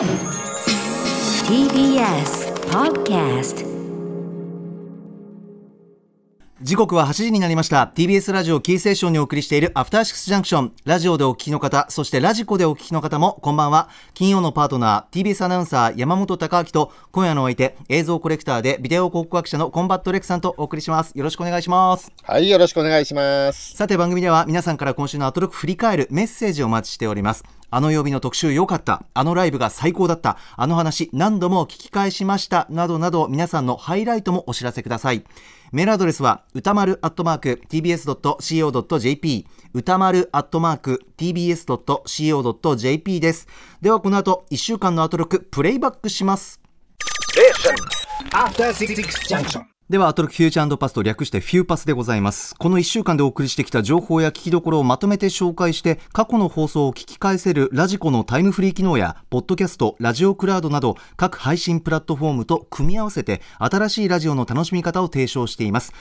[0.00, 0.08] TBS
[2.70, 3.66] Podcast
[6.62, 7.92] 時刻は8時になりました。
[7.94, 13.90] TBS ラジオキーステーションにお送りしているアフターシックスジャンクションラジオでお聞きの方そして radiko でお聞きの方もこんばんは。
[14.14, 21.12] 金曜のパートナー TBS アナウンサー山本貴明と今夜のお相手映像コレクターでビデオ考古学者のコンバットレックさんとお送りします。
[21.14, 22.10] よろしくお願いします。
[22.22, 23.76] はい、よろしくお願いします。
[23.76, 29.04] さて番組では皆さんから今週のアトロク振り返るメッセージをお待ちしておりますあの曜日の特集良かった。
[29.14, 30.38] あのライブが最高だった。
[30.56, 32.66] あの話何度も聞き返しました。
[32.70, 35.24] などなど皆さんのハイライトもお知らせください。
[35.72, 43.46] メールアドレスは歌丸アットマーク tbs.co.jp 歌丸アットマーク tbs.co.jp です。
[43.80, 46.60] ではこの後1週間のアトロクプレイバックします。
[49.90, 52.54] では、アトロクフューチャーパスと略してフューパスでございます。
[52.54, 65.92] この1週間でお送りしてきた情報や聞きどころをまとめて紹介して、過去の放送を聞き返せるラジコのタイムフリー機能や、ポッドキャスト、ラジオクラウドなど、各配信プラットフォームと組み合わせて、新しいラジオの楽しみ方を提唱しています。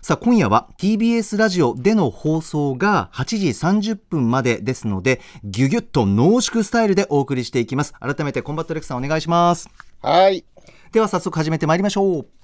[0.00, 7.92] さあ、今夜は TBS ラジオでの放送が8時30分までですので、ギュギュッと濃縮スタイルでお送りしていきます。
[8.00, 9.68] 改めてコンバットレックさんお願いします。
[10.00, 10.46] はい。
[10.92, 12.43] では早速始めてまいりましょう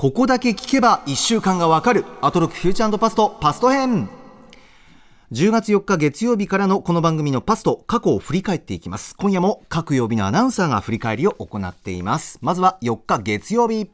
[0.00, 2.06] ここだけ聞けば1週間がわかる。
[2.22, 4.08] アトロク Future Past Past 編。
[5.30, 9.14] 10月4日月曜日からのこの番組の Past 過去を振り返っていきます。
[9.18, 12.38] 今夜も各曜日のアナウンサーが振り返りを行っています。
[12.40, 13.90] まずは4日月曜日。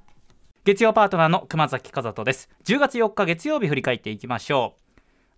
[0.63, 2.51] 月曜パートナーの熊崎和人です。
[2.67, 4.86] 10月4日月曜日振り返っていきましょう。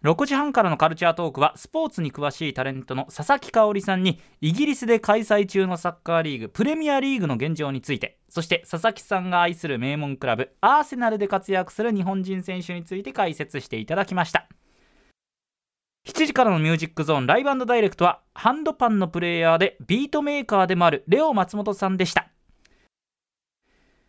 [0.04, 14.48] 6時半からのカルチャートークはスポーツに詳しいタレントの佐々木香織さんにイギリスで開催中のサッカーリーグプレミアリーグの現状についてそして佐々木さんが愛する名門クラブアーセナルで活躍する日本人選手について解説していただきました。
[16.06, 22.28] 7時からのミュージックゾーンライブダイレクトはハンドパンのプレイヤーでビートメーカーでもあるレオ松本さんでした。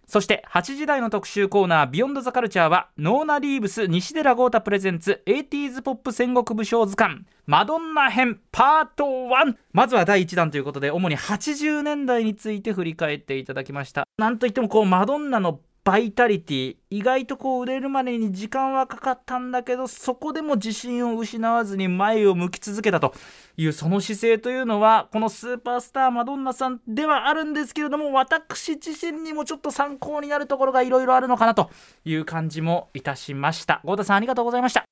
[0.10, 7.25] そして8時台の特集コーナー「Beyond the Culture はノーナ・リーブス西寺郷太 presents 80s ポップ戦国武将図鑑。
[7.46, 14.03] マドンナ編パート1まずは第1弾ということで主に80年代について振り返っていただきました。
[14.18, 23.16] なんといってもこうマドンナのバイタリティ意外とこう売れるまでに時間はかかったんだけどそこでも自信を失わずに前を向き続けたと
[23.57, 31.72] いうその姿勢というのはこのスーパースターマドンナさんではあるんですけれども私自身にもちょっと参考になるところがいろいろあるのかなと
[32.06, 33.81] いう感じもいたしました。
[33.83, 34.85] 豪太さんありがとうございました。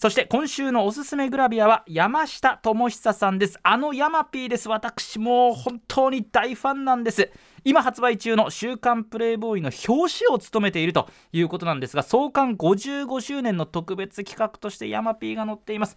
[0.00, 3.58] そして今週のおすすめグラビアは山下智久さんです。
[3.62, 4.70] あのヤマピーです。
[4.70, 7.30] 私も本当に大ファンなんです。
[7.64, 15.96] 今発売中の「週刊プレイボーイ」の表紙を務めているということなんですが創刊55周年の特別企画としてヤマピーが載っています。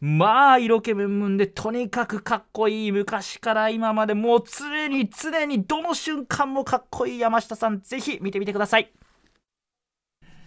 [0.00, 8.92] まあ色気ムンムンでとにかくかっこいい昔から今までもう常に常にどの瞬間もかっこいい山下さんぜひ見てみてください。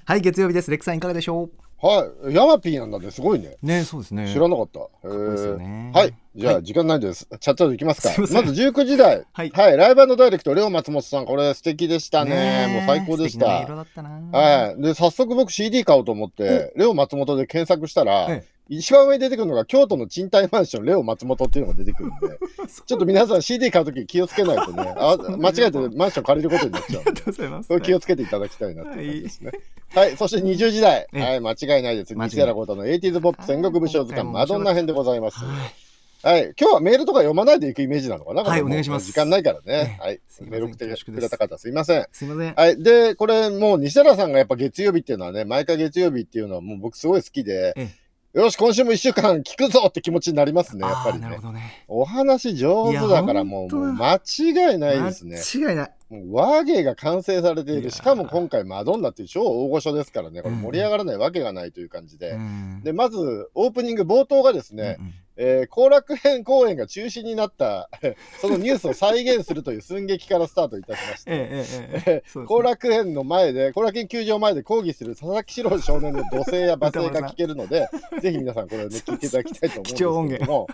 [0.07, 1.49] はい月曜日ですレックさんいかがでしょ
[1.81, 2.33] はい。
[2.33, 3.09] ヤマピーなんだね。
[3.09, 3.57] すごいね。
[3.61, 4.79] うねそうですね知らなかった。
[4.79, 6.13] へこいいですよねーはい。
[6.35, 7.27] じゃあ、はい時間ないです。
[7.39, 8.09] チャットでいきますか。
[8.21, 9.25] まず19時台。
[9.33, 9.77] はいはい。
[9.77, 11.25] ライブダイレクト、レオ松本さん。
[11.25, 12.67] これ素敵でしたね。
[12.67, 13.63] ねもう最高でした。
[13.63, 14.81] 色だったなはい。
[14.81, 22.39] で、早速僕 CD 買おうと思って、レオ松本で検索したらえ、一番上に出てくるのが京都の賃貸マンションレオ松本っていうのが出てくるんで、
[22.85, 27.01] ちょっと皆さん CD 買うとき気をつけないとね、あ間違えてマンション借りることになっちゃう。
[27.01, 27.67] んでありがとうございます。
[27.67, 29.51] それ気をつけていただきたいなって感じですね。
[29.93, 31.07] はい、そして20時代。
[31.13, 31.21] ええ。
[31.21, 32.15] はい、間違いないです。
[32.15, 35.43] 西原豪太の 80s ポップ戦国武将図鑑マドンナ編でございます。
[35.43, 35.85] はい
[36.25, 38.41] はい、今日はメールとか読まないでいくイメージなのかな？
[38.41, 39.99] はいお願いします時間ないからね。
[40.01, 40.19] えはい。
[40.41, 42.07] メール送ってくれた方すいません。
[42.11, 42.53] すいません。
[42.55, 42.81] はい。
[42.81, 47.89] で、これもう西原さんがやっぱ月曜日っていうのはね、毎回月曜日っていうのはもう僕すごい好きで、え
[48.35, 51.37] よし、今週も一週間聞くぞって気持ちになりますね、やっぱりあーなるね。
[51.37, 55.37] ほどねお話上手だからもうもう間違いないですね。
[55.37, 57.91] 間違いないもう和芸が完成されている。
[57.91, 62.31] しかも今回マドンナっていう超大御所ですからね、これ盛り上がらないわけがないという感じで。
[62.31, 67.89] うんで、まずオープニング冒頭がですね、うんうんえー後楽園公演が中止になった、
[68.39, 77.89] そのニュースを再現するという寸劇からスタートいたしまして、後楽園の前で、後楽園球場前で抗議する佐々木史郎少年の怒声や罵声が聞けるので、
[78.21, 80.67] ぜひ皆さんこれね、聞いていただきたいと思うんですけども、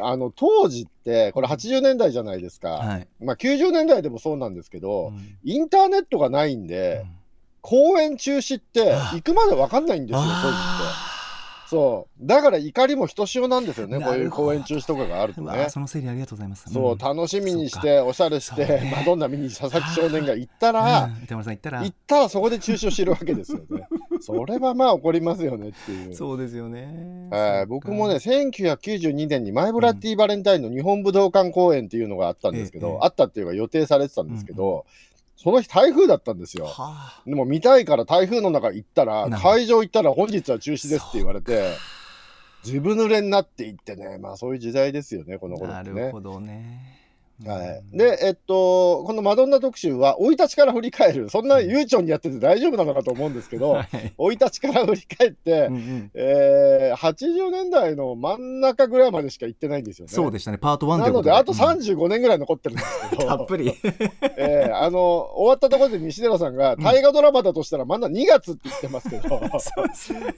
[0.00, 2.70] あの、当時って、これ80年代じゃないですか。
[2.70, 3.08] はい。
[3.20, 5.38] まあ90年代でもそうなんですけど、うん。
[5.44, 7.04] インターネットがないんで、
[7.60, 11.05] 公演中止って行くまで分かんないんですよ、当時って。
[11.66, 12.26] あそう。
[12.26, 15.68] だから怒りもひとしおなんですよね、こういう公演中止とかがあるとね。
[15.68, 23.88] その整理ありがとうございますそう、ん楽しみにしそて、おしゃれして、マドンナ見に佐々木少年が行ったら、うん歌丸さん言ったら行ったらそこで中止をしてるわけですよね。
[24.20, 26.14] それはまあ怒りますよねっていう。
[26.14, 27.28] そうですよね。
[27.30, 34.86] はい、僕もね、1992年にマイブラッディバレンタインの日本武道館公演っていうのがあったんですけど、ええあったっていうか予定されてたんですけど、
[35.36, 36.66] その日台風だったんですよ。
[36.66, 41.74] はあ、でも見たいから台風の中行ったら、会場行ったら本日は中止ですって言われて、
[42.62, 46.12] ずぶ濡れになっていってね、まあそういう時代ですよね、この頃ってねなる。
[46.12, 47.05] ほどね。
[47.44, 47.98] はい、うん。
[47.98, 53.88] で、えっと、このマドンナ特集は、生い立ちから振り返る、そんな悠長にやってて大丈夫なのかと思うんですけど、はい。
[54.16, 56.10] 生い立ちから振り返って、うんうん。
[56.14, 60.12] えー、80年代の真ん中ぐらいまでしか行ってないんですよね。
[60.12, 61.58] そうでしたね、パート1なので、あとうん。
[61.58, 63.74] 35年ぐらい残ってるんですけど、たっぷり。
[64.38, 69.40] えーあの終わったところで西寺さんが、大河ドラマだとしたら、まだ2月って言ってますけど、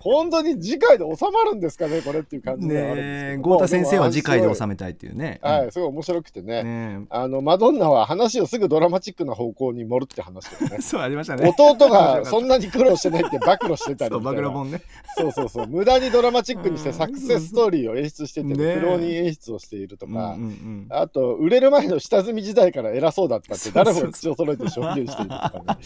[0.01, 3.43] 本当に次回で収まるんですかね、これっていう感じではあるんですけど。
[3.43, 5.41] 豪太先生は次回で収めめたいっていうね。
[5.43, 6.63] はい、すごい面白くてね。
[6.63, 10.77] ねあのマドンナは話をすぐドラマチックな方向に盛るって話とかね。
[10.79, 10.83] え。
[10.83, 11.55] そうありましたね。
[11.57, 14.83] 弟が そんなに苦労してないって暴露してたりそう、暴露本ね。
[15.17, 15.67] そうそうそう。
[15.67, 16.95] 無駄にドラマチックにしてうん。
[16.95, 20.87] サクセスストーリーを演出してて、苦労人演出をしているとうんか、うんうん。
[20.91, 25.79] あと売れる前の下積み時代から偉そうだったって誰もが口を揃えて証言しているとかね。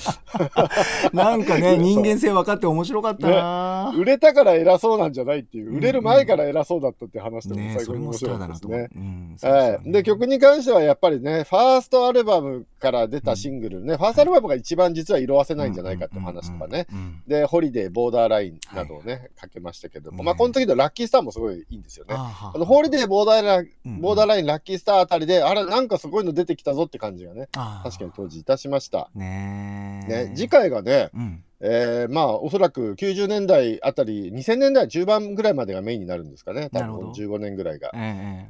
[1.13, 3.95] なんかね、人間性分かって面白かったな。
[3.97, 5.77] 売れたから偉そうなんじゃないっていう。
[5.77, 8.81] 売れる前から偉そうだったって話でも最高に面白かったですーだなと思う。
[8.81, 8.91] ね。。
[8.95, 20.25] うんそうはい、で曲に関してはやっぱりねファーストアルバムから出たシングルね、ファーストアルバムが一番実は色あせないんじゃないかって話とかね、うんうんうんで、ホリデー、ボーダーラインなどをね、かけましたけども、ね。
[20.25, 22.15] まあ、この時のラッキースターもすごいいいんですよね。
[22.19, 29.11] ああのホリデー、ボーダーライン、うんボーダーライン、ラッキースターあたりで、あれ、なんかすごいの出てきたぞって感じがね、あ確かに当時いたしました。
[29.15, 31.45] ねえね、次回がね、うん。
[31.65, 37.13] えーまあ、おそらく90年代あたり、2000年代中盤ぐらいまでがメインになるんですかね、多分なるほど。
[37.13, 37.93] 15年ぐらいが。
[37.95, 38.49] え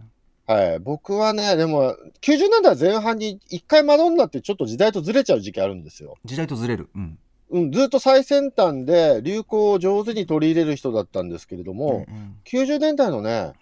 [0.52, 6.16] はい、僕はね、でも、90年代前半に一回マドンナってちょっと時代とずれちゃう時期あるんですよ。
[6.24, 6.88] え時代とずれる。
[6.94, 7.18] うん。
[7.50, 12.36] うん、ずっと最先端で流行を上手に取り入れる人だったんですけれども、うんうん。
[12.46, 13.52] 90年代のね、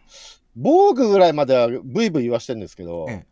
[0.56, 3.26] 防具ぐらいまではブイブイ言わしてるんですけど、え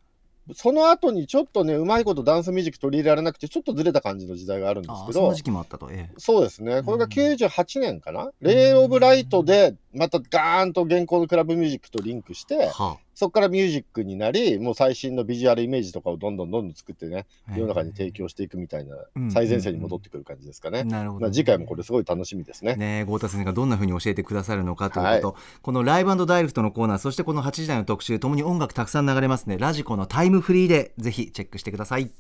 [0.54, 5.90] その後にちょっとね、うまいことダンスミュージック取り入れられなくて、ちょっとずれた感じの時代があるんですけどああそんな時、期もあったと。
[5.90, 6.14] ええ。
[6.16, 20.84] そうですね、これがうん98年かな、レイ・オブ・ライトで、またガーンと現行のクラブミュージックとリンクして、はそこからミュージックになり、もう最新のビジュアルイメージとかをどんどんどんどん作ってね、あ世の中に提供していくみたいなうん、最前線に戻ってくる感じですかね。
[20.84, 21.22] なるほど。
[21.22, 22.76] まあ、次回もこれすごい楽しみですね。
[22.76, 29.58] ねえ、豪太先生がどんなふうに教えてくださるのかということ、このライブダイレクトのコーナーそしてこの8時台の特集ともに音楽たくさん流れますね。
[29.58, 32.12] ラジコのタイムフリーでぜひチェックしてください。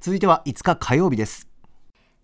[0.00, 1.48] 続いては5日火曜日です。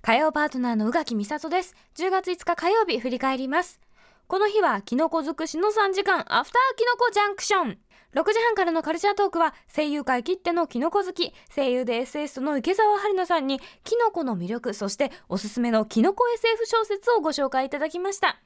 [0.02, 1.74] 火曜パートナーの宇垣美里です。
[1.96, 3.80] 10月5日火曜日振り返ります。
[4.28, 7.78] この日はキノコ尽くしの3時間アフターキノコジャンクション
[8.14, 11.32] 6時半からのカルチャートークは声優界きってのキノコ好き。
[11.54, 18.40] 声優で SS の池澤春菜さんにキノコの魅力そしておすすめのキノコ SF 小説をご紹介いただきました。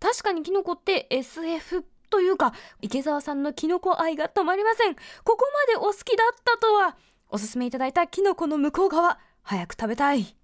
[0.00, 4.94] 確かにキノコって SF というか池澤さんのキノコ愛が止まりません。
[4.94, 5.38] ここ
[5.68, 6.96] までお好きだったとは。
[7.30, 10.34] おすすめいただいたキノコの向こう側早く食べたい。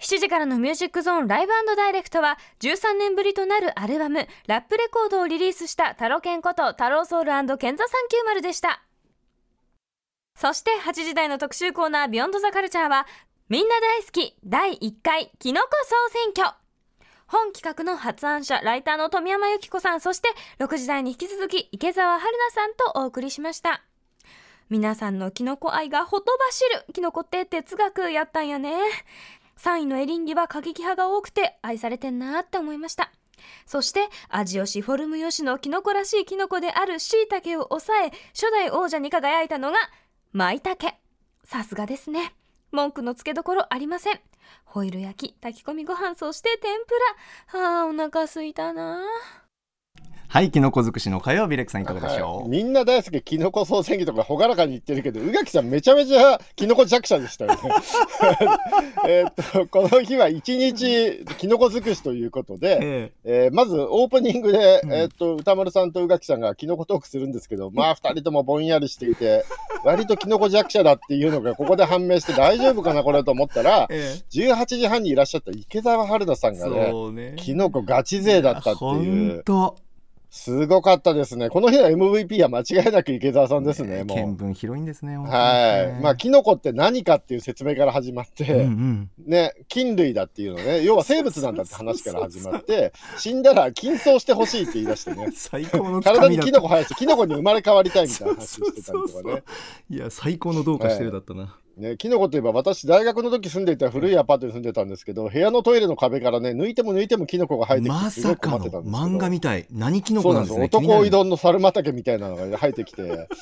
[0.00, 7.84] 7時からのミュージックゾーンライブダイレクトは13年ぶりとなるアルバムラップレコードをリリースしたタロケンことタローソウルケンザ
[8.36, 8.82] 390でした。
[10.34, 13.06] そして8時台の特集コーナービヨンドザカルチャーは
[13.50, 16.56] みんな大好き第1回キノコ総選挙。
[17.26, 23.82] 本企画の発案者ライターの富山由紀子さんそして6時台に引き続き池澤春菜さんとお送りしました。
[24.70, 28.72] 皆さんのキノコ愛がほとばしるキノコって哲学やったんやね。
[29.62, 33.12] 3位のエリンギは過激派が多くて愛されてんなーって思いました。
[33.66, 39.76] そして味よしフォルムよしのキノコらしいキノコである椎茸を抑え初代王者に輝いたのが
[40.32, 40.94] 舞茸。
[41.44, 42.34] さすがですね。
[42.70, 44.20] 文句のつけどころありません。
[44.64, 46.94] ホイル焼き炊き込みご飯そして天ぷ
[47.52, 47.82] ら。
[47.82, 49.02] あーお腹すいたな
[50.32, 52.48] はいキノコ尽くしの火曜日レックさんいかがでしょう、はい。
[52.50, 57.58] みんな大好きキノコ総選挙とか朗らかに言ってるけど宇垣さんめちゃめちゃキノコ弱者でしたよね。
[59.08, 63.48] えっとこの日は一日キノコ尽くしということで、ええ。
[63.50, 64.92] ーまずオープニングで、うん。
[64.92, 69.44] えっと歌丸さんと宇垣さんがキノコトークするんですけど まあ2人ともぼんやりしていて
[69.82, 74.38] 割とキノコ弱者だっていうのがここで判明して大丈夫かなこれと思ったらええ。
[74.38, 77.34] 18時半にいらっしゃった池澤春菜さんえがねね。
[77.36, 79.42] キノコガチ勢だったってほいう。
[80.30, 81.50] すごかったですね。
[81.50, 84.24] この日の MVP は間違いなく池澤さんですね、も見う。
[84.52, 86.00] 聞広いんですねはい。
[86.00, 99.42] まあ、キノコって何かっていう説明から始まって、うんうんね、菌類だっていうのね、要は生物なんだって話から始まって、死んだら菌装してほしいって言い出してね、 最高の体にキノコ生やして、キノコに生まれ変わりたいみたいな話してたりとかね。
[99.90, 109.66] いや最高のどうかしてるだったな、ね、キノコといえば私大学の時住んでいた古いアパートに住んでたんですけど部屋のトイレの壁からね抜いても抜いてもキノコが生えてきてますさかの漫画みたい。
[109.70, 113.28] 何キノコなんですね男いどんの猿畑みたいなのが生えてきて。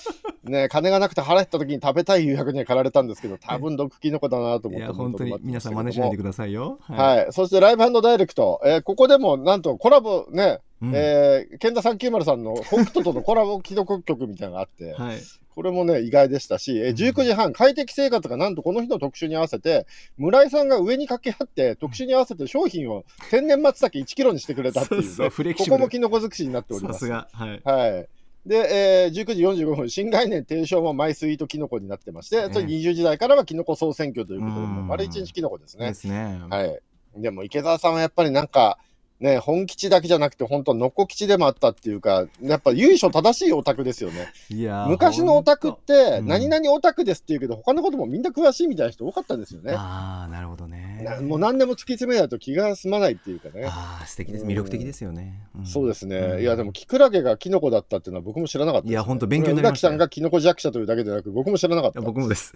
[0.45, 6.78] ね金がなくて腹減った時に食べたい夕食には駆られたんですけど多分毒キノコだなと思っていや本当に皆さん真似しないでくださいよ。
[6.83, 15.18] はい、はい、そしてライブダイレクト、えー、ここでもなんとコラボねうん、えー、ケンタ390さんの北斗とのコラボ既読曲みたいなのがあって、はい、
[15.58, 27.06] これもね、意外でしたし、え19時半、快適生活がなんとこの日の特集に合わせて、村井さんが上に掛け合って、特集に合わせて商品を天然松茸1キロにしてくれたっていう、ね、そうそうここもキノコ尽くしになっております。
[27.11, 28.08] はい、はい。
[28.47, 35.88] で、えー、19時45分、新概念提唱もマイスイートキノコになってまして、それ20時代からはキノコ総選挙ということで、丸一日キノコですね。
[35.88, 36.40] ですね。
[36.49, 36.78] はい。
[37.16, 38.78] でも池澤さんはやっぱりなんか、
[39.20, 44.28] ね、本吉だけじゃなくて、本当のこ吉でもあったっていうか、やっぱ由緒正しいオタクですよね。
[44.50, 49.72] いや昔のオタクって、何々オタクですって言うけど、他のこともみんな詳しいみたいな人多かったですよね。
[49.76, 51.18] ああ、なるほどね。
[51.22, 53.66] もう何でも突き詰めないと気が済まないっていうかね。
[53.66, 54.44] ああ、素敵です。
[54.44, 55.42] 魅力的ですよね。
[55.58, 56.16] うん、そうですね。
[56.16, 59.92] うん、いや、でも、キクラゲがキノコだったっていうのは僕も知らなかった、ね、いや、本当勉強になりました、ね。
[59.92, 62.00] さんがキノコ弱者というだけでなく、僕も知らなかった。
[62.00, 62.54] 僕もです。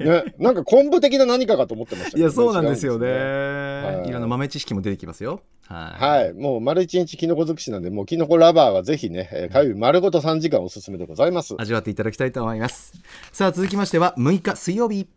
[0.00, 3.08] ね、なんか昆布的な何かかと思ってました、ね、いや、そうなんですよね。
[3.08, 5.42] はい、いろんな豆知識も出てきますよ。
[5.66, 5.97] はい。
[5.98, 11.56] はい、もう丸一日キノコ尽くしなんで、もうキノコラバーはぜひね、えー、火曜日丸ごと3時間おすすめでございます。
[11.58, 12.92] 味わっていただきたいと思います。
[13.32, 15.08] さあ、続きましては6日水曜日。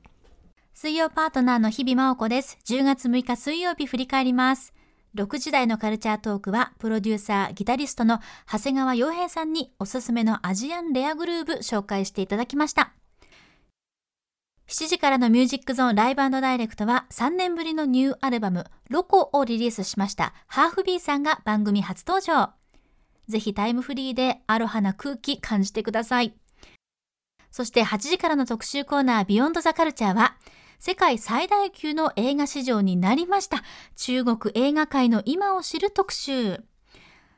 [0.74, 2.58] 水曜パートナーの日々真央子です。
[2.66, 4.74] 10月6日水曜日振り返ります。
[5.14, 8.20] 6時台のカルチャートークは、プロデューサー、ギタリストの
[8.52, 12.94] 長谷川洋平さんにおすすめのアジアンレアグルーブ紹介していただきました。
[14.72, 22.54] 7時からのミュージックゾーンライブダイレクトは3年ぶりのニューアルバムロコをリリースしましたハーフビーさんが番組初登場。
[23.28, 26.36] ぜひタイムフリーでアロハな空気感じてください。
[27.52, 30.38] そして8時からの特集コーナービヨンドザカルチャーは
[30.80, 33.64] 世界最大級の映画市場になりました。
[33.98, 36.64] 中国映画界の今を知る特集。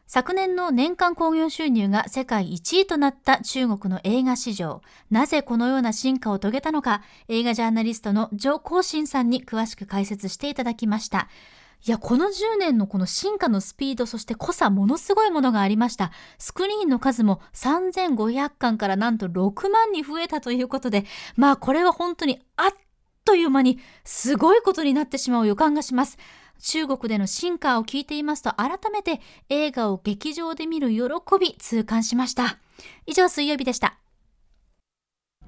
[0.06, 4.82] 昨年の年間興行収入が世界1位となった中国の映画市場。
[5.10, 11.30] なぜこのような進化を遂げたのか、映画ジャーナリストのジコウシンさんに詳しく解説していただきました。
[11.86, 16.12] いや、この10年のこの進化のスピード、そして濃さ、ものすごいものがありました。
[16.38, 21.06] スクリーンの数も3500巻からなんと6万に増えたということで、
[21.36, 22.72] まあこれは本当にあっ
[23.26, 26.18] という間にすごいことになってしまう予感がします。
[26.62, 31.04] 中国での進化を聞いていますと改めて映画を劇場で見る喜
[31.40, 32.58] び痛感しました。
[33.06, 33.98] 以上水曜日でした。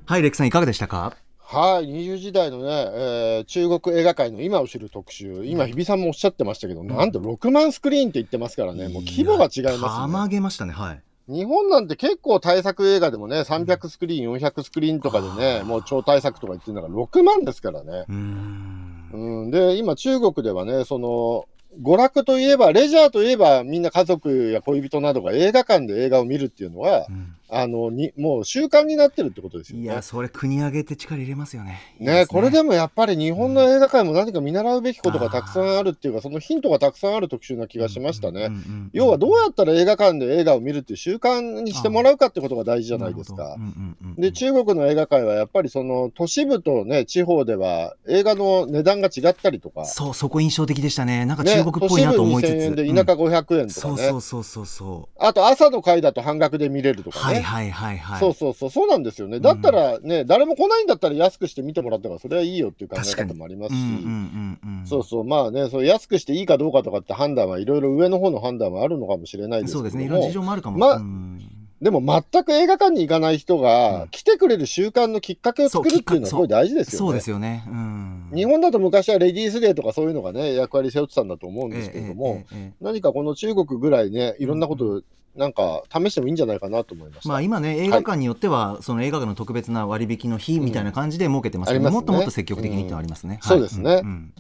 [0.06, 1.16] はいレクさんいかがでしたか？
[1.48, 9.80] はい、20時代のね、えー、中国映画界の今を知る特集、今、日比さんもおっしゃってましたけど、うん、なんと6万スクリーンって言ってますからね、もう規模が違います、ね。
[9.82, 11.02] たまげましたね、はい。
[11.28, 18.06] 日本なんて結構大作映画でもね、300スクリーン、400スクリーンとかでね、もう超大作とか言ってるのが6万ですからね。
[18.08, 19.10] うん。
[19.14, 21.46] うん、で、今中国ではね、その、
[21.82, 29.84] 娯楽といえば、レジャーといえば、みんな家族や恋人などが映画館で映画を見るっていうのは、うん、あのにもう習慣になってるってことですよね。
[29.84, 31.80] いや、それ、国挙げて力入れますよね。
[32.00, 38.50] ね、ね、これでもやっぱり日本の映画界も何か見習うべきことがたくさんあるっていうか、そのヒントがたくさんある特集な気がしましたね。
[38.94, 43.58] 要は、どうやったら映画館で映画を見るっていう習慣にしてもらうかってことが大事じゃないですか。
[44.18, 49.86] で、中国の映画界はやっぱりその都市部とね、地方では映画の値段が違ったりとか。
[49.86, 51.26] そう、そこ印象的でしたね。
[51.26, 52.50] なんか中国っぽいなと思いつつ。
[52.54, 55.18] ね、都市部2000円で田舎500円とかね、うん、そうそうそうそう。
[55.20, 57.26] あと朝の回だと半額で見れるとかね。
[57.26, 58.20] はいはいはいはい。
[58.20, 59.40] そうそうそう、そうなんですよね。
[59.40, 63.82] だったらね、うん、誰も来ないんだったら安くして見てもらったから、それはいいよっていう考え方もありますし、
[64.86, 70.78] そうそう、まあね、そう安くしていいかどうかとかって判断はいろいろ上の方の判断はあるのかもしれないですけどそうですね、いろいろ事情もあるかも。
[70.78, 71.02] まあ、
[71.82, 76.98] でも全く映画館に行かない人が来てくれる習慣のきっかけを作るっていうのはすごい大事ですよね。
[76.98, 85.04] そうですよね、うん、日本だと昔はレディースデーとかそういうのがね役割背負ってたんだと思うんですけれども、えええ、何かこの中国ぐらいねいろんなこと
[85.36, 93.40] なんか試してもいいんじゃないかなと思いましまあ今ね映画館によっては、はい、その映画館の特別な割引の日みたいな感じで設けてますけど、うんね、もっともっと積極的にってありますね。
[93.44, 93.50] うん。
[93.50, 94.34] はい、そうですね、うん、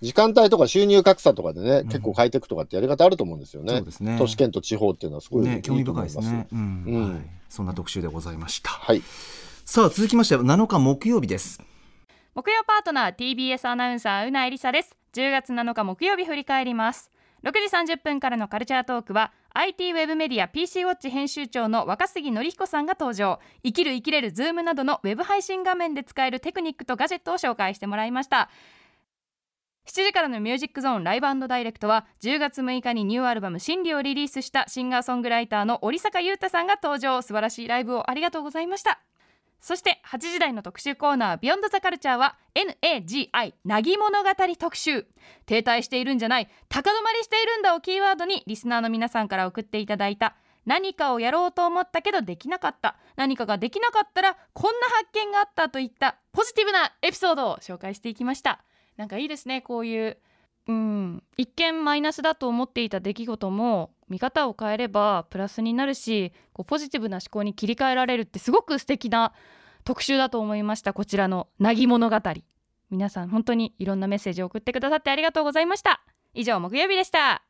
[0.00, 3.76] 時間帯とか収入格差とかでね、結構変えていくとかってやり方あると思うんですよね。
[3.76, 4.16] そうですね。
[4.18, 7.12] 都市圏と地方っていうのはすごい、ね、興味深いですね、うん。
[7.12, 7.20] はい。
[7.48, 8.70] そんな特集でございました。
[8.70, 9.02] はい、
[9.64, 11.60] さあ続きまして7日木曜日です。
[12.34, 14.94] 木曜パートナー TBS アナウンサー宇内梨沙です。
[15.14, 17.10] 10月7日木曜日振り返ります。
[17.48, 17.52] 6
[17.86, 23.40] 時30分からのカルチャートークは IT ウェブメディア PC ウォッチ編集長の若杉則彦さんが登場。
[23.64, 28.50] イキるイキれる Zoom などのウェブ配信画面で使えるテクニックとガジェットを紹介してもらいました。
[29.86, 37.22] 7時からのミュージックゾーンライブダイレクトは10月6日にニューアルバム「真理」をリリースしたシンガーソングライターの織坂優太さんが登場。
[37.22, 39.00] 素晴らしいライブをありがとうございました。
[39.60, 45.06] そして8時台の特集コーナービヨンドザカルチャーは NAGI なぎ物語特集。
[45.46, 50.36] 停滞しているんじゃない高止まりしているんだをキーワードにリスナーの皆さんから送っていただいた
[50.66, 58.62] 何かをやろうと思ったけどできなかった何かができなかったらこんな発見があったといったポジティブなエピソードを紹介していきました。
[58.96, 60.18] なんかいいですねこういう
[60.66, 69.32] うん一見マイナスだと思っていた出来事も見方を変えればプラスになるしこうポジティブな思考に切り替えられるってすごく素敵な
[69.84, 70.92] 特集だと思いました。
[70.92, 72.16] こちらの「なぎ物語」
[72.90, 76.02] 皆さん本当にいろんなメッセージを送ってくださってありがとうございました。
[76.34, 77.42] 以上木曜日でした。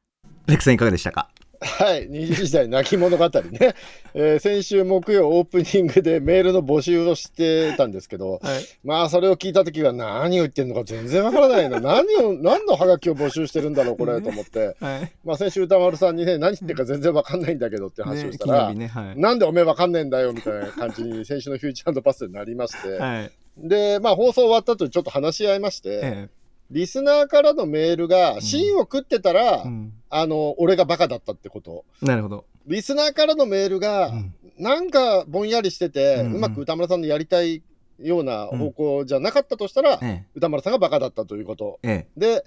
[0.47, 1.31] レクさんいかがでしたか？
[1.61, 3.75] はい、20時代泣き物語ね、
[4.15, 8.41] えー先週木曜オープニングでメールの募集をしてたんですけど、
[8.85, 11.81] まあそれを聞いた時は何を言ってるのか全然わからないな。
[11.81, 15.13] 何を何のハガキを募集してるんだろうこれと思って、はい。
[15.25, 18.87] まあ先週歌丸さんにね何言ってるか全然わかんないんだけどって話をしたら、ねね。
[18.87, 19.21] はい。
[19.21, 23.33] なんでおめえわかんねえんだよみたいな感じに先週のフューチャーパスになりまして、はい。
[23.57, 26.29] でまあ放送終わった後ちょっと話し合いまして、え
[26.71, 31.85] リスナーからのメールが芯を食ってたら、えうんあの俺がバカだったってこと。
[32.03, 32.45] なるほど。
[32.67, 34.35] リスナーからのメールが、うん。
[34.59, 36.35] なんかぼんやりしてて、ううん。
[36.35, 37.63] うんまく歌丸さんのやりたい
[37.99, 41.79] ような方向じゃなかったとしたら、え歌丸さんがバカだったということ。
[41.83, 42.07] ええ。
[42.17, 42.45] えで、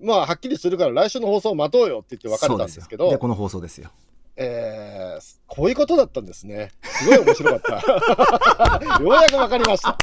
[0.00, 3.90] まあ、はっきりするから来週の放送を待とうよって言って別れたんですけど、この放送ですよ。
[4.36, 5.20] えー
[5.58, 6.70] こういうことだったんですね。
[6.84, 9.02] すごい面白かった。
[9.02, 9.98] ようやく分かりました。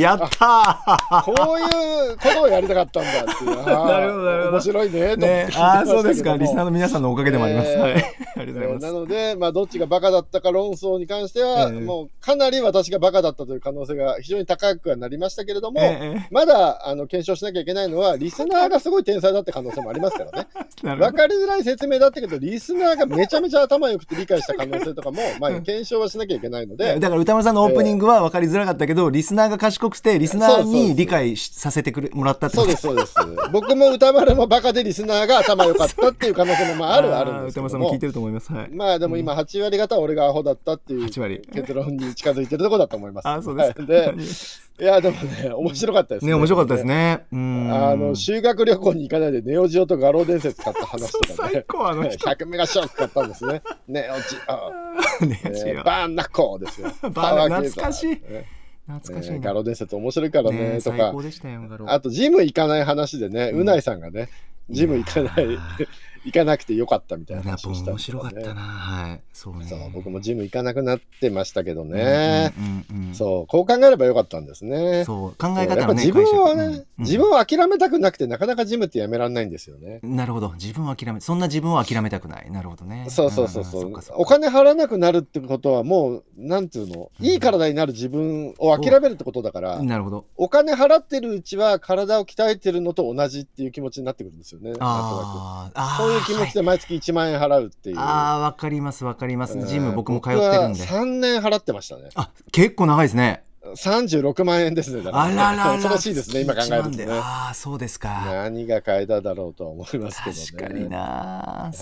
[0.00, 3.66] やったーこういうことをやりたかったんだっていう。
[3.66, 5.16] なるほどなるほど面白いね。
[5.16, 7.92] ねああそうですかリスナーの皆さんのおかげでもあります、えーはい
[8.40, 20.48] ありがとうございます、なので、まあ、どっちがバカだったか論争に関しては、ええもうかなり私がバカだったという可能性が非常に高くはなりましたけれども、えまだあの検証しなきゃいけないのは、リスナーがすごい天才だって可能性もありますからね。
[20.82, 33.14] え なるほど分かりづらい説明だったけど、リスナーがめちゃめちゃ頭良くて理解した可能性とかも、まあ、検証はしなきゃいけないので、だから歌丸さんのオープニングは分かりづらかったけど、リスナーが賢くてリスナーに理解しさせてくれもらったってそうです、そうです。
[33.52, 37.68] 僕も歌丸もバカでリスナーが頭良かったっていう可能性もまああるはあるんですけども。
[37.68, 38.10] 歌丸さんも聞いて。
[38.10, 38.52] ると思います。
[38.52, 38.70] はい。
[38.70, 41.40] まあでも今8割方は俺がアホだったっていう8割。
[41.52, 43.28] 結論に近づいてるところだと思います。
[43.28, 44.16] あそうですか、 はい。
[44.16, 44.22] で
[44.80, 46.34] いやでもね面白かったですね。
[46.34, 46.86] 面白かったです。
[46.86, 47.26] ね。
[47.32, 47.70] うん。
[47.72, 51.64] あの修学旅行に行かないでネオジオと画廊伝説買った話とか最ね。
[51.68, 52.26] 高あの人。
[52.26, 53.62] 100メガショック買ったんですね。
[53.88, 54.36] ネオジ
[55.22, 56.88] オ、 ねえーバーンナッコーですよ。
[57.02, 58.08] バーンパワー系懐かしい。
[58.08, 58.46] ね
[58.86, 60.96] 懐かしいなえー画廊伝説面白いからねねとか。
[60.96, 61.22] 最高。
[61.22, 61.90] でしたよガロ。
[61.90, 64.28] あとジム行かない話でね、うないさんがね、
[64.68, 65.60] ジム行かないいや、
[66.24, 68.60] 行かなくてよかったみたいな話をしたん面白かったな。
[68.60, 69.20] はい。
[69.32, 69.66] そうね。
[69.66, 72.52] そう僕もジム行かなくなってましたけどね。
[72.58, 72.64] うん
[72.96, 75.04] うんうんそう、こう考えればよかったんですね。
[75.04, 75.86] そう考えやっ方のね。
[75.86, 76.86] ぱ自分はね、うんうん。
[76.98, 80.00] 自分を諦めたくなくて、なかなかジムってやめられないんですよね。
[80.02, 80.52] なるほど。
[80.52, 82.50] 自分を諦めそんな自分を諦めたくない。
[82.50, 83.06] なるほどね。
[83.08, 83.92] そうそうそうそう。
[84.14, 90.26] お金払わなくなるってことはもうなんていうのいい体になる自分を諦めるってことだから、なるほど。
[90.36, 94.72] お金払ってるうちは体を鍛えてるのと同じっていう気持ちになってくるんですよね。
[94.80, 99.56] あーあーくそういう気持ちで毎月1万円払うっていう、ああわかりますわかります。
[99.58, 100.80] えージム僕も通ってるんで。
[100.80, 102.08] 僕は3年払ってましたね。
[102.14, 103.44] あ結構長いですね。
[103.62, 105.22] 36万円ですねだから。
[105.24, 107.06] あららら 恐ろしいですね今考えるとね。
[107.10, 108.22] ああそうですか。
[108.26, 110.42] 何が変えただろうとは思いますけどね。
[110.50, 111.72] 確かになは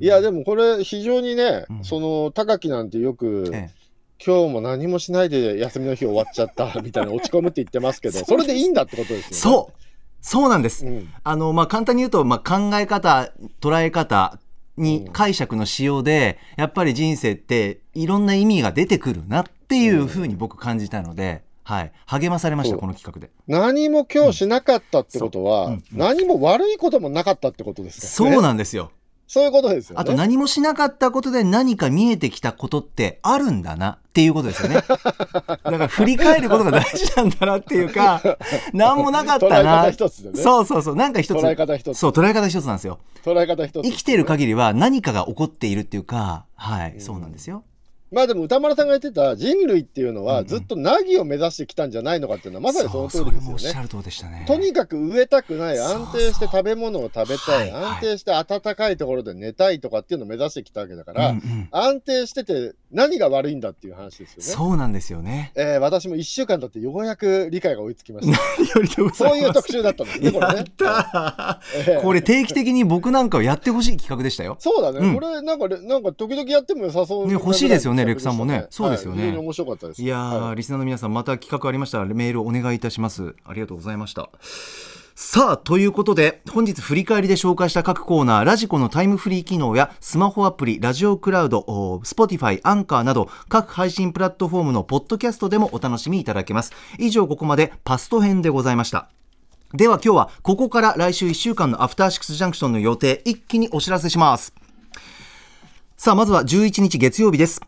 [0.00, 1.84] いいやでもこれ非常にね、うん。
[1.84, 3.70] その高木なんてよく、え
[4.24, 9.36] 今日も何もしないで休みの日終わっちゃったみたいな落ち込むって言ってますけど それでいいんだってことですよね。
[9.36, 9.85] そう
[10.26, 11.08] そうなんです、うん。
[11.22, 14.40] あのまあ簡単に言うと、まあ、考え方捉え方
[14.76, 23.30] にうん解釈のしようで、やっぱり人生っていろんな意味が出てくるなっていうふうに僕感じたので、はい、励まされましたこの企画で。
[23.46, 25.78] 何も今日しなかったってことは、うん。
[25.78, 25.98] そううん。
[25.98, 28.34] 何も悪いこともなかったってことですからね。
[28.34, 28.90] そうなんですよ
[29.26, 30.00] そういうことですよね。
[30.00, 34.76] あと何もしなかったことで何か見えてきたことってあるんだなっていうことですよね。
[34.86, 38.22] だから振り返ることが大事なんだなっていうか、
[38.72, 39.82] 何もなかった捉えな。
[39.82, 40.40] 方一つでね。
[40.40, 40.96] そうそうそう。
[40.96, 41.38] なんか一つ。
[41.38, 43.00] 捉え方一つそう、捉え方一つなんですよ。
[43.24, 43.82] 捉え方一つ。
[43.82, 47.64] 生きてる限りは何かが起こっているっていうか、はい、うんそうなんですよ。
[48.12, 53.88] まあでも歌丸さんが言ってた人類っていうのはずっと凪を目指してきたんじゃないのかっていうのはまさにその通りですよね。
[54.30, 54.44] ね。
[54.46, 64.42] とにかく植えたくない安定して食べ物を食べたい安定して暖かいところで寝たいとかっていうのを目指してきたわけだかうんら、うん安定してて何が悪いんだっていう話ですよね。
[64.44, 65.52] そうなんですよね。
[65.56, 68.38] えー私も1週間経ってようやく理解が追いつきました。
[69.14, 70.64] そういう特集だったんですね、これね。
[70.78, 74.56] えーーこれ定期的に僕なんかをやってほしい企画でしたよ。
[74.60, 80.02] そうだね、うんこれなんかレなんか時々やっても良さそうなね欲しいですよねぐらレクさんもねそうですよね面白かったです。
[80.02, 84.30] いやリスナーの皆さんまた企画ありましたらメールお願いいたしますありがとうございました
[85.18, 96.72] さあ、ということで、本日振り返りで紹介した各コーナー、 radiko のタイムフリー機能や、スマホアプリ、ラジオクラウド、 Spotify、アンカーなど、各配信プラットフォームのポッドキャストでもお楽しみいただけます。
[96.98, 99.08] 以上、ここまでパスト編でございました。
[99.72, 104.52] では今日は、ここから来週1週間のアフターシックスジャンクションの予定、一気にお知らせします。
[105.96, 107.62] さあ、まずは11日月曜日です。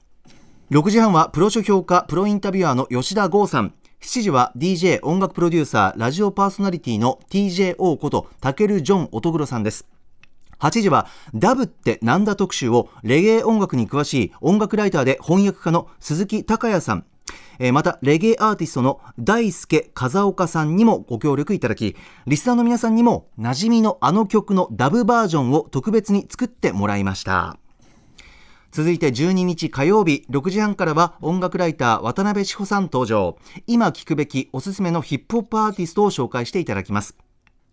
[0.70, 3.72] 6時半はプロ書評家、プロインタビュアーの吉田剛さん。
[4.02, 9.88] 7時は DJ 音楽プロデューサーラジオパーソナリティの TJO ことタケル・ジョン・乙黒さんです。
[10.59, 17.07] 8時はダブってなんだ特集をレゲエ音楽に詳しい音楽ライターで翻訳家の鈴木孝也さん。
[17.72, 27.57] またレゲエアーティストの大輔風岡さんにもご協力いただきリスナーの皆さんにも馴染みのあの曲のダブバージョンを特別に作ってもらいました。
[28.70, 33.38] 続いて12日火曜日6時半からは音楽ライター渡辺志保さん登場。
[33.66, 37.16] 今聴くべきおすすめのヒップホップアーティストを紹介していただきます。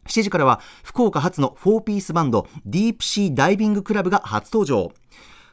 [0.08, 4.94] 7時からは福岡発の4ピースバンドディープシーダイビングクラブが初登場。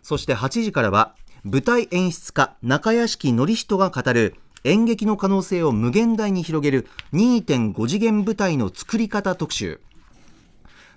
[0.02, 9.80] そして8時からは舞台演出家中屋敷典人が語る演劇の可能性を無限大に広げる2.5次元舞台の作り方特集。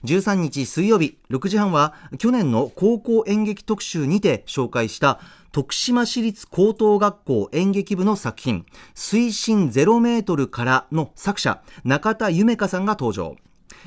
[0.06, 5.20] 13日水曜日6時半は去年の高校演劇特集にて紹介した
[5.52, 13.36] 徳島市立高等学校演劇部の作品水深0メートルからの作者中田夢香さんが登場。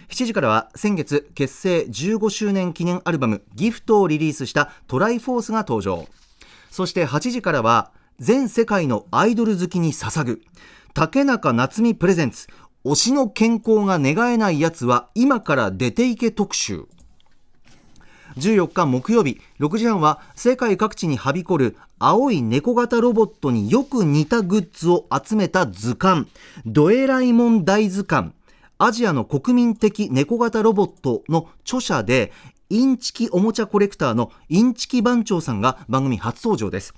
[0.09, 6.07] 7時からは先月結成15周年記念アルバムギフトをリリースしたトライフォースが登場。
[6.71, 10.43] そして8時からは全世界のアイドル好きに捧ぐ
[10.95, 12.49] 竹中夏実プレゼンツ
[12.89, 16.87] 推しの健康が願えないやつは今から出ていけ特集。
[18.39, 26.27] 14日木曜日6時半は世界各地にはびこる青い猫型ロボットによく似たグッズを集めた図鑑
[26.65, 28.33] ドエライモン大図鑑。
[28.79, 32.33] アジアの国民的猫型ロボットの著者で
[32.71, 36.95] インチキおもちゃコレクターのインチキ番長さんが番組初登場です。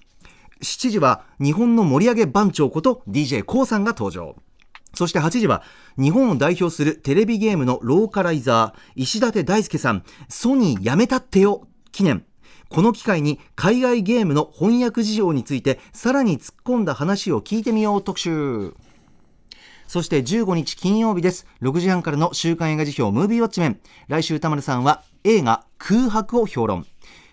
[0.62, 4.37] 7時は日本の盛り上げ番長こと d j k o さんが登場。
[4.94, 5.62] そして8時は
[5.98, 12.24] 日本を代表するテレビゲームのローカライザー石立大輔さんソニーやめたってよ記念。
[12.68, 18.74] この機会に海外ゲームの翻訳事情についてさらに突っ込んだ話を聞いてみよう特集。
[19.88, 21.48] そして15日金曜日です。
[21.62, 23.81] 6時半からの週刊映画辞表ムービーウォッチメン。
[24.07, 26.87] 来週田丸さんは映画空白を評論。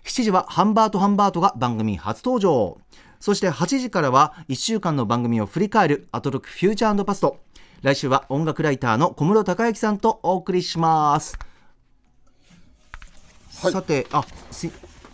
[0.06, 2.80] 7時はハンバートハンバートが番組初登場。
[3.20, 7.38] そして8時からは1週間の番組を振り返るアトロックフューチャーパスト。
[7.82, 11.38] 来週は音楽ライターの小室孝之さんとお送りします、
[13.62, 14.70] はい、さてあす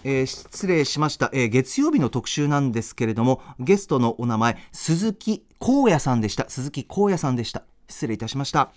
[0.06, 6.49] えー、失礼しました、えー、月曜日の特集なんですけれどもゲストのお名前鈴木光也さんでした。
[6.49, 7.63] 鈴木光也さんでした。
[7.88, 8.71] 失礼いたしました。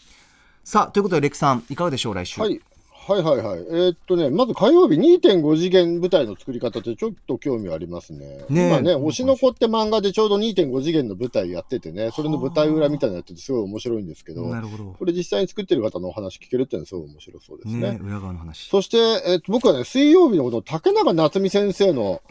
[0.62, 2.40] さあということでレクさんいかがでしょう来週？
[2.40, 2.60] はい
[3.06, 3.60] はいはいはい。
[3.60, 8.44] えー、っとね、まず火曜日2.5次元舞台の作り方ってちょっと興味ありますね。
[8.48, 17.92] ね今ね、推しの子って漫画でちょうど2.5次元の舞台やっててね、それの舞台裏みたいなのやっててすごい面白いんですけど、なるほどこれ実際に作ってる方のお話聞けるっていうのはすごい面白そうですね。
[17.92, 18.68] ね裏側の話。
[18.68, 22.22] そして、えー、っと僕はね、水曜日のこの竹中夏実先生の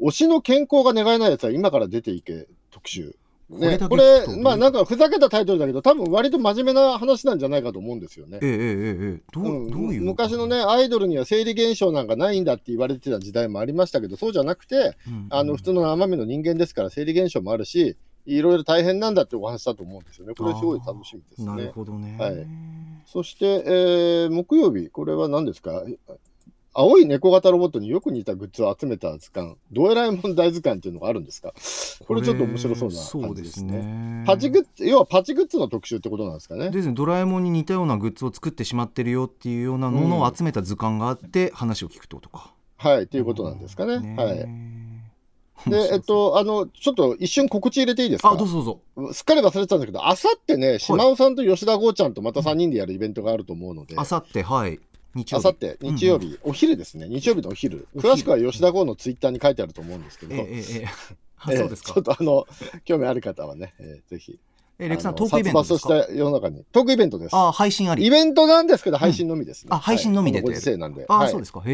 [0.00, 3.16] 推しの健康が願えないやつは今から出ていけ特集。
[3.48, 8.38] ね、これ、まあなんかふざけたタイトルだけど、多分割と真面目な話なんじゃないかと思うんですよね。
[8.42, 20.34] ええええどう、うん、どういう昔のね、アイドルには生理現象なんかないんだって言われてた時代もありましたけど、そうじゃなくて、うん、あの普通の生身の人間ですから、生理現象もあるし、いろいろ大変なんだってお話だと思うんですよね。
[20.34, 21.46] これすごい楽しみですね。
[21.46, 22.16] なるほどね。
[22.18, 22.46] はい。
[23.06, 25.84] そして、えー、木曜日、これは何ですか？
[26.78, 31.54] 青い猫型ロボットによく似たグッズを集めた図鑑、ドエラえもん大図鑑っていうのがあるんですか？
[32.06, 33.80] これちょっと面白そうな感じですね。
[33.80, 36.70] すねパチグッズ、要はパチグッズの特集ってことなんですかね？
[36.70, 42.52] ですね、ドラえもんに似たようなグッズを作ってしまってるよっていうようなものを集めた図鑑があって、話を聞くってことか。
[42.76, 44.00] はい、っていうことなんですかね。
[44.00, 44.48] ねはい。
[45.70, 48.30] で、えっと、あの、ちょっと一瞬告知入れていいですか？
[48.32, 49.12] あ、どうぞどうぞ。
[49.14, 53.94] すっかり忘れてたんだけど、あさってね、島尾さんと吉田剛ちゃんとまた3人でやるイベントがあると思うので。
[53.96, 54.78] あさって、はい。
[55.32, 57.08] あさって日曜日、お昼ですね。
[57.08, 57.88] 日曜日のお昼。
[57.96, 60.88] 詳しくは吉田剛のツイッターに書いてあると思うんですけど、えええ
[61.52, 61.94] え、そうですか。
[61.94, 62.46] ちょっとあの
[62.84, 64.38] 興味ある方はね、えー、ぜひ
[64.78, 66.02] えレクさん、トークイベントですか？
[66.02, 66.62] した世の中に。
[66.70, 67.34] トークイベントです。
[67.34, 68.06] あ配信あり。
[68.06, 69.68] イベントなんですけど、配信のみですね。
[69.72, 70.42] あ、配信のみで。
[70.42, 71.06] ご時世なんで。
[71.08, 71.62] あ、そうですか。
[71.64, 71.72] へ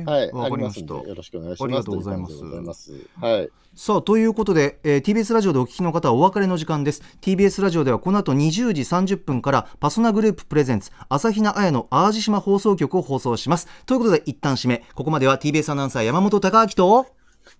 [0.00, 0.04] え。
[0.04, 1.64] はい、ありますんで、よろしくお願いします。
[1.64, 2.92] ありがとうございます。
[3.20, 3.48] はい。
[3.76, 7.02] さあ、ということで、えー、TBS ラジオでお聞きの方はお別れの時間です。
[7.20, 13.68] TBS ラジオではこの後20時30分から、パソナグループプレゼンツ、朝比奈彩の淡路島放送局を放送します。
[13.86, 17.06] ということで、一旦締め、ここまでは TBS アナウンサー山本貴明と、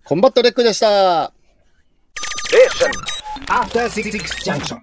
[0.05, 1.33] コンバットレックでした。
[3.49, 4.81] After Six junction.